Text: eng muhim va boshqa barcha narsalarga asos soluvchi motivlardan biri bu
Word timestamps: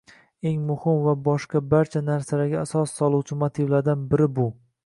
eng 0.51 0.63
muhim 0.69 1.03
va 1.07 1.13
boshqa 1.27 1.61
barcha 1.75 2.03
narsalarga 2.07 2.65
asos 2.65 2.97
soluvchi 3.03 3.41
motivlardan 3.47 4.13
biri 4.15 4.31
bu 4.41 4.53